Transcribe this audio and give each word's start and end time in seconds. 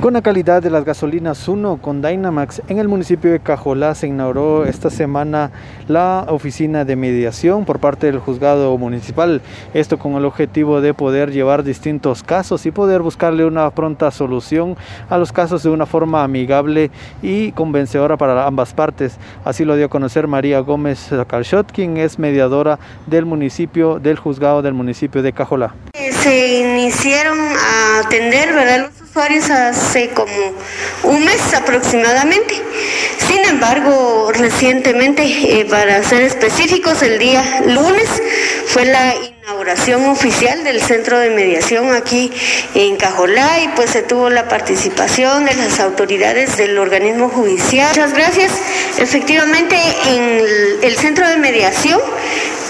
Con 0.00 0.14
la 0.14 0.22
calidad 0.22 0.62
de 0.62 0.70
las 0.70 0.84
gasolinas 0.84 1.48
1 1.48 1.80
con 1.82 2.00
Dynamax, 2.02 2.62
en 2.68 2.78
el 2.78 2.86
municipio 2.86 3.32
de 3.32 3.40
Cajolá 3.40 3.96
se 3.96 4.06
inauguró 4.06 4.64
esta 4.64 4.90
semana 4.90 5.50
la 5.88 6.24
oficina 6.28 6.84
de 6.84 6.94
mediación 6.94 7.64
por 7.64 7.80
parte 7.80 8.06
del 8.06 8.20
juzgado 8.20 8.78
municipal. 8.78 9.42
Esto 9.74 9.98
con 9.98 10.12
el 10.12 10.24
objetivo 10.24 10.80
de 10.80 10.94
poder 10.94 11.32
llevar 11.32 11.64
distintos 11.64 12.22
casos 12.22 12.64
y 12.64 12.70
poder 12.70 13.02
buscarle 13.02 13.44
una 13.44 13.68
pronta 13.70 14.12
solución 14.12 14.76
a 15.10 15.18
los 15.18 15.32
casos 15.32 15.64
de 15.64 15.70
una 15.70 15.84
forma 15.84 16.22
amigable 16.22 16.92
y 17.20 17.50
convencedora 17.50 18.16
para 18.16 18.46
ambas 18.46 18.74
partes. 18.74 19.18
Así 19.44 19.64
lo 19.64 19.74
dio 19.74 19.86
a 19.86 19.90
conocer 19.90 20.28
María 20.28 20.60
Gómez 20.60 21.10
Calchot, 21.26 21.72
quien 21.72 21.96
es 21.96 22.20
mediadora 22.20 22.78
del 23.08 23.26
municipio, 23.26 23.98
del 23.98 24.16
juzgado 24.16 24.62
del 24.62 24.74
municipio 24.74 25.22
de 25.22 25.32
Cajolá. 25.32 25.74
Se 25.92 26.60
iniciaron 26.60 27.36
a 27.36 28.06
atender, 28.06 28.54
¿verdad? 28.54 28.90
Hace 29.20 30.10
como 30.10 30.54
un 31.02 31.24
mes 31.24 31.52
aproximadamente. 31.54 32.54
Sin 33.18 33.44
embargo, 33.44 34.30
recientemente, 34.32 35.24
eh, 35.24 35.66
para 35.68 36.02
ser 36.04 36.22
específicos, 36.22 37.02
el 37.02 37.18
día 37.18 37.62
lunes 37.66 38.08
fue 38.66 38.84
la 38.84 39.14
inauguración 39.42 40.04
oficial 40.06 40.62
del 40.62 40.80
centro 40.80 41.18
de 41.18 41.30
mediación 41.30 41.92
aquí 41.94 42.30
en 42.74 42.96
Cajolá 42.96 43.60
y 43.60 43.68
pues 43.68 43.90
se 43.90 44.02
tuvo 44.02 44.30
la 44.30 44.48
participación 44.48 45.46
de 45.46 45.54
las 45.54 45.80
autoridades 45.80 46.56
del 46.56 46.78
organismo 46.78 47.28
judicial. 47.28 47.88
Muchas 47.88 48.12
gracias. 48.12 48.52
Efectivamente, 48.98 49.76
en 50.06 50.40
el 50.82 50.96
centro 50.96 51.28
de 51.28 51.38
mediación 51.38 52.00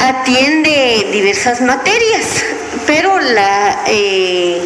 atiende 0.00 1.08
diversas 1.12 1.60
materias, 1.60 2.44
pero 2.86 3.20
la... 3.20 3.84
Eh, 3.88 4.62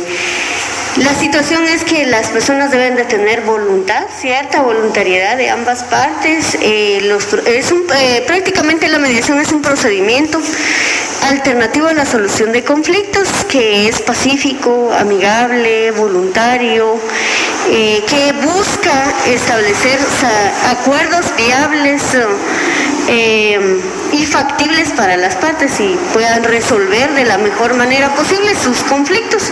la 0.96 1.14
situación 1.14 1.64
es 1.64 1.84
que 1.84 2.04
las 2.04 2.28
personas 2.28 2.70
deben 2.70 2.96
de 2.96 3.04
tener 3.04 3.40
voluntad, 3.42 4.04
cierta 4.20 4.60
voluntariedad 4.60 5.38
de 5.38 5.48
ambas 5.48 5.84
partes. 5.84 6.58
Eh, 6.60 7.16
es 7.46 7.72
eh, 7.72 8.24
prácticamente 8.26 8.88
la 8.88 8.98
mediación 8.98 9.40
es 9.40 9.52
un 9.52 9.62
procedimiento 9.62 10.38
alternativo 11.30 11.86
a 11.86 11.94
la 11.94 12.04
solución 12.04 12.52
de 12.52 12.62
conflictos 12.62 13.28
que 13.50 13.88
es 13.88 14.02
pacífico, 14.02 14.92
amigable, 14.92 15.92
voluntario, 15.92 16.98
eh, 17.70 18.02
que 18.06 18.32
busca 18.34 19.14
establecer 19.26 19.98
acuerdos 20.68 21.32
viables 21.38 22.02
y 23.12 24.26
factibles 24.26 24.90
para 24.92 25.16
las 25.16 25.36
partes 25.36 25.78
y 25.80 25.96
puedan 26.12 26.44
resolver 26.44 27.12
de 27.12 27.24
la 27.24 27.38
mejor 27.38 27.74
manera 27.74 28.14
posible 28.14 28.54
sus 28.54 28.82
conflictos. 28.82 29.50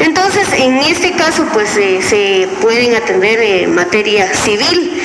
Entonces, 0.00 0.48
en 0.58 0.78
este 0.78 1.12
caso, 1.12 1.46
pues 1.52 1.76
eh, 1.76 2.00
se 2.02 2.48
pueden 2.60 2.94
atender 2.94 3.40
en 3.40 3.74
materia 3.74 4.32
civil 4.34 5.00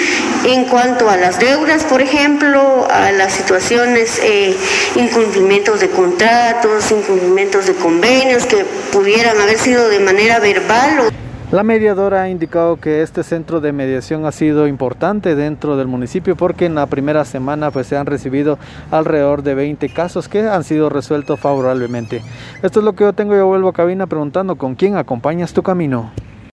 en 0.46 0.66
cuanto 0.66 1.10
a 1.10 1.18
las 1.18 1.40
deudas, 1.40 1.84
por 1.84 2.02
ejemplo, 2.02 2.88
a 2.92 3.12
las 3.12 3.34
situaciones, 3.34 4.20
eh, 4.22 4.56
incumplimientos 4.96 5.80
de 5.80 5.90
contratos, 5.90 6.92
incumplimientos 6.92 7.66
de 7.66 7.74
convenios 7.74 8.46
que 8.46 8.64
pudieran 8.92 9.40
haber 9.42 9.58
sido 9.58 9.90
de 9.90 10.00
manera 10.00 10.40
verbal 10.40 11.00
o 11.00 11.25
la 11.56 11.64
mediadora 11.64 12.24
ha 12.24 12.30
indicado 12.30 12.76
que 12.76 13.02
este 13.02 13.24
centro 13.24 13.62
de 13.62 13.72
mediación 13.72 14.26
ha 14.26 14.34
sido 14.34 14.68
importante 14.68 15.36
dentro 15.36 15.78
del 15.78 15.88
municipio 15.88 16.36
porque 16.36 16.66
en 16.66 16.76
la 16.76 16.86
primera 16.88 17.24
semana 17.24 17.72
pues 17.72 17.88
se 17.88 17.96
han 17.96 18.08
recibido 18.08 18.60
alrededor 18.92 19.42
de 19.42 19.56
20 19.56 19.88
casos 19.94 20.28
que 20.28 20.42
han 20.42 20.66
sido 20.66 20.90
resueltos 20.90 21.40
favorablemente. 21.40 22.22
Esto 22.62 22.80
es 22.80 22.84
lo 22.84 22.92
que 22.92 23.06
yo 23.06 23.14
tengo, 23.14 23.38
yo 23.38 23.48
vuelvo 23.48 23.70
a 23.70 23.74
cabina 23.74 24.06
preguntando 24.06 24.58
con 24.58 24.76
quién 24.76 24.98
acompañas 24.98 25.54
tu 25.54 25.64
camino. 25.64 26.12